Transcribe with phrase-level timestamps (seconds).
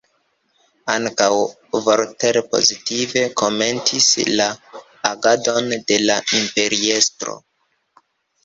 [0.93, 1.27] Ankaŭ
[1.87, 4.09] Voltaire pozitive komentis
[4.41, 4.49] la
[5.11, 7.41] agadon de la Imperiestro.